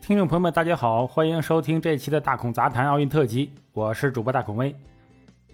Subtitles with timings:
[0.00, 4.74] 听众朋友们，大家好，欢迎收听这期的大孔杂谈奥运特辑，我是主播大孔威。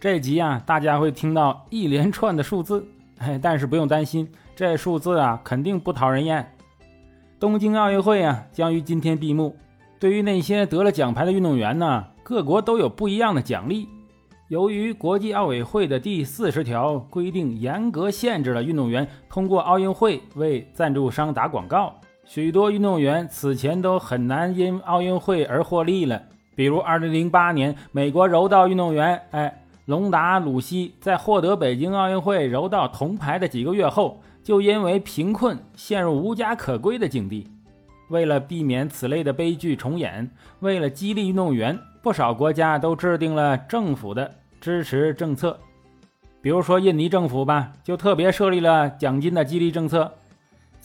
[0.00, 2.86] 这集啊，大家会听到一连串的数字，
[3.18, 6.46] 哎，但是不用担心，这数字啊肯定不讨人厌。
[7.40, 9.54] 东京奥运会啊将于今天闭幕，
[9.98, 13.88] 对于那些得了奖牌的运动员呢，各国都有不一样的奖励。
[14.48, 21.92] 由于国际奥委会的第四十条规定严格限制了运动员通过奥运会为赞助商打广告。
[22.28, 26.20] 许多运动员此前都很难因奥运会而获利了，
[26.56, 37.48] 比如2008年美国柔道运动员哎隆达·鲁西在获得北京奥运会柔道铜牌的几个月后，就因为贫困陷入无家可归的境地。
[38.10, 44.28] 为了避免此类的悲剧重演，为了激励运动员，不少国家都制定了政府的
[44.60, 45.56] 支持政策，
[46.42, 50.12] 比如说印尼政府吧，就特别设立了奖金的激励政策。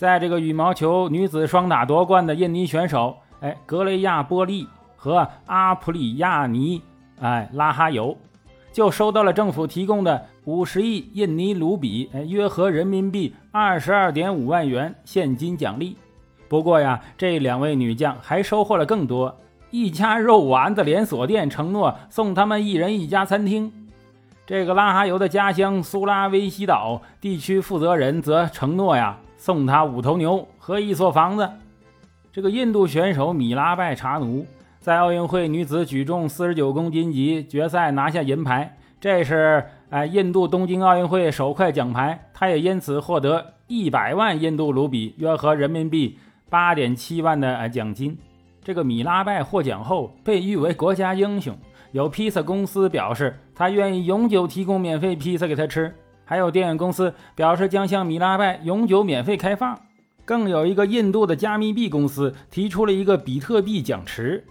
[0.01, 6.81] 在这个羽毛球女子双打夺冠的印尼选手，哎，格雷亚波利和阿普里亚尼，
[7.19, 8.17] 哎，拉哈尤，
[8.71, 15.95] 就收到了政府提供的五十亿印尼卢比，哎，约合人民币二十二点五万元现金奖励。
[16.49, 19.37] 不过呀，这两位女将还收获了更多，
[19.69, 23.71] 一家肉丸子连锁店承诺送他们一人一家餐厅。
[24.47, 29.15] 这个拉哈尤的家乡苏拉威西岛地区负责人则承诺呀。
[29.41, 31.49] 送他五头牛和一所房子。
[32.31, 34.45] 这个印度选手米拉拜查努
[34.79, 48.15] 在奥运会女子举重四十九公斤级决赛拿下银牌，这是哎印度东京奥运会首块奖牌，他也因此获得一百万印度卢比，约合人民币八点七万的奖金。
[48.63, 51.57] 这个米拉拜获奖后被誉为国家英雄，
[51.93, 55.91] 有披萨公司表示他愿意永久提供免费披萨给他吃。
[56.31, 59.77] 还有电影公司表示将向米拉拜永久免费开放，
[60.23, 64.45] 更有一个印度的加密币公司提出了一个比特币奖池，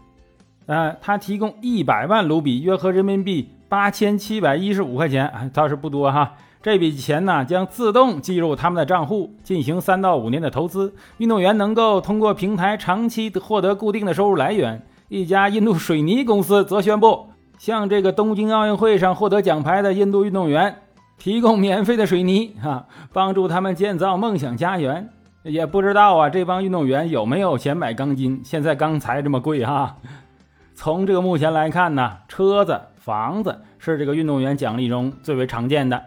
[0.66, 6.34] 呃，他提供一百万卢比，约合人民币八千七百一十五块钱，倒是不多哈。
[6.62, 14.82] 这笔钱呢将自动计入他们的账户，进行三到五年的投资，运动员能够通过平台长期获得固定的收入来源。
[15.08, 20.76] 一家印度水泥公司则宣布，向这个东京奥运会上获得奖牌的印度运动员。
[21.20, 25.10] 提供免费的水泥，哈，帮助他们建造梦想家园。
[25.42, 28.40] 也不知道啊，这帮运动员有没有钱买钢筋？
[28.42, 29.98] 现在钢材这么贵哈。
[30.74, 36.02] 从这个目前来看呢，车子、房子是这个运动员奖励中最为常见的。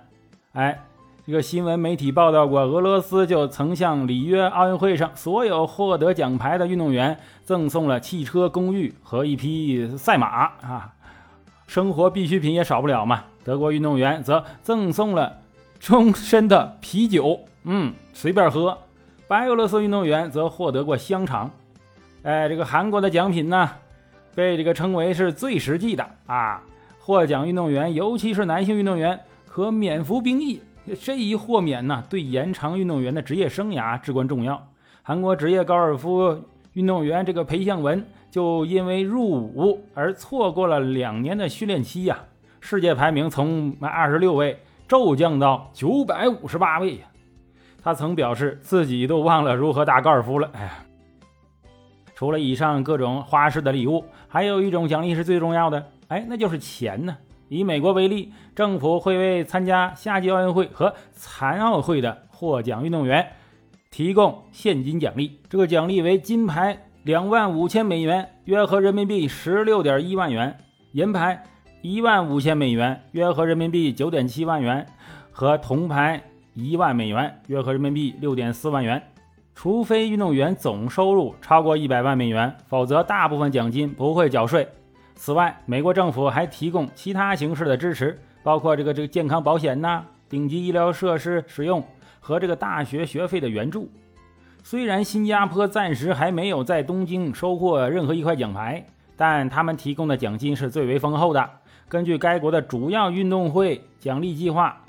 [0.54, 0.80] 哎，
[1.28, 10.94] 这个新闻媒体报道过，俄罗斯就曾向里约奥运会上所有获得奖牌的运动员赠送了汽车、公寓和一匹赛马啊。
[11.68, 13.26] 生活必需品也少不了嘛。
[13.44, 15.42] 德国运动员则赠送了
[15.80, 18.78] 终身的啤酒，嗯，随便喝。
[19.28, 21.50] 白俄罗斯运动员则获得过香肠。
[22.24, 23.70] 哎，这个韩国的奖品呢，
[24.34, 26.62] 被这个称为是最实际的啊。
[27.00, 30.62] 获奖运动员，尤其是男性运动员，可免服兵役。
[31.02, 34.70] 这一豁免呢，对延长运动员的职业生涯至关重要。
[35.02, 36.42] 韩国职业高尔夫
[36.74, 42.20] 运动员这个裴向文就因为入伍而错过了两年的训练期呀。
[42.66, 44.58] 世界排名从二十六位
[44.88, 47.06] 骤降到九百五十八位呀！
[47.84, 50.50] 他曾表示自己都忘了如何打高尔夫了。
[50.54, 50.72] 哎呀，
[52.16, 57.18] 除了以上各种花式的礼物，还有一种奖励是最重要的，哎，那就是钱呢。
[57.50, 63.28] 以美国为例，政府会为参加夏季奥运会和残奥会的获奖运动员
[63.92, 70.54] 提供现金奖励，这个奖励为金牌两万五千美元，约合人民币十六点一万元；
[70.94, 71.44] 银牌。
[71.84, 74.88] 一万五千美元，约合人民币九点七万元，
[75.34, 76.24] 和铜牌
[76.54, 79.04] 一万美元，约合人民币六点四万元。
[79.54, 84.66] 除非运动员总收入超过一百万美元，否则大部分奖金不会缴税。
[85.16, 91.86] 此外，美国政府还提供其他形式的支持，包括这个这个健康保险呐、顶级医疗设施使用
[92.22, 93.92] 和这个大学学费的援助。
[94.64, 98.86] 虽然新加坡暂时还没有在东京收获任何一块奖牌，
[99.18, 101.50] 但他们提供的奖金是最为丰厚的。
[101.94, 104.82] 根据该国的主要运动会奖励计划，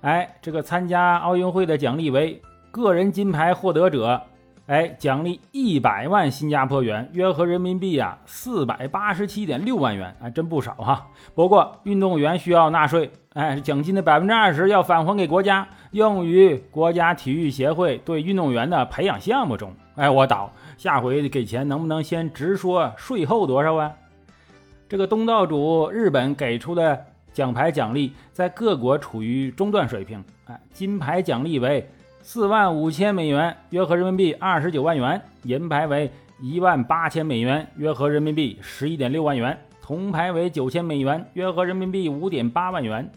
[0.00, 2.40] 哎，这个参加奥运会的奖励为
[2.70, 4.22] 个人金牌获得者，
[4.66, 11.08] 哎，奖励一百万新加坡元，约合人民币啊四百八十七点六万元，哎，真不少哈。
[11.34, 19.70] 不过运动员需要纳税，哎，奖金的百分之二十要返还给国家，用于国家体育协会对运动员的培养项目中。
[19.96, 23.92] 哎，我倒，下回给钱能不能先直说税后多少啊？
[24.88, 31.86] 这个东道主日本给出的奖牌奖励在各国处于中段水平，哎，金牌奖励为
[32.22, 43.10] 四万五千美元，约合人民币二十九万元；银牌为一万八千美元，约合人民币十一点六万元；铜牌为九千美元，约合人民币五点八万元。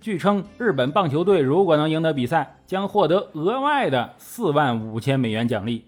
[0.00, 5.84] 据称，日本棒球队如果能赢得比赛，将获得额外的四万五千美元奖励。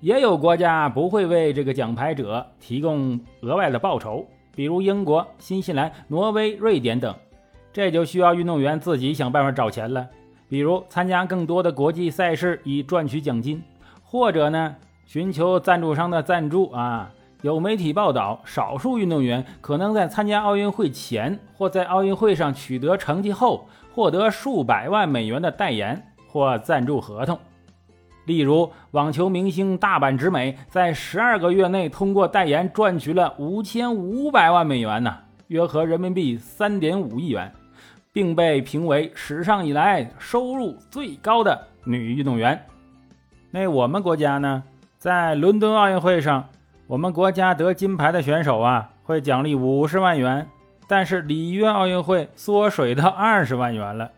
[0.00, 7.14] 也有国家不会为这个奖牌者提供额外的报酬，比如英国、新西兰、挪威、瑞典等。
[7.70, 10.08] 这就需要运动员自己想办法找钱了，
[10.48, 13.62] 比如参加更多的国际赛事以赚取奖金，
[14.02, 14.74] 或者呢
[15.04, 17.12] 寻求赞助商的赞助啊。
[17.42, 27.38] 有媒体报道，少数运动员可能在参加奥运会前或在奥运会上取得成绩后，获得数百万美元的代言或赞助合同。
[28.30, 35.16] 例如，网球明星大阪直美在十二个月内通过代言赚取了五千五百万美元呢，
[35.48, 37.52] 约合人民币三点五亿元，
[38.12, 42.64] 并被评为史上以来收入最高的女运动员。
[43.50, 44.62] 那我们国家呢，
[44.96, 46.48] 在伦敦奥运会上。
[46.86, 50.48] 我们国家得金牌的选手啊，会奖励五十万元，
[50.88, 54.10] 但是里约奥运会缩水到二十万元了。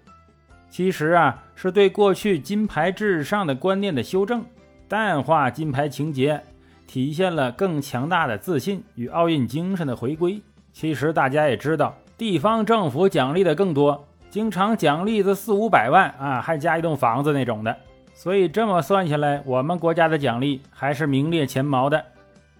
[0.73, 4.43] 其实啊，是对过去金牌至上的观念的修正，
[4.89, 6.43] 淡化金牌情节，
[6.87, 10.41] 体现了更强大的自信与奥运精神的回归。
[10.73, 17.77] 其实大家也知道，地方政府奖励的更多，经常奖励的四五百万啊，还加一栋房子那种的。
[18.15, 22.03] 所以这么算下来，我们国家的奖励还是名列前茅的。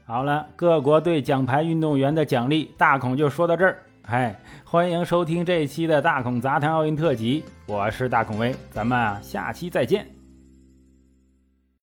[0.05, 3.79] 好了，各国对奖牌运动员的奖励，大孔就说到这儿。
[4.05, 4.35] 嗨，
[4.65, 10.22] 欢迎收听这一期的大孔杂谈奥运特辑，我是大孔威，咱们下期再见。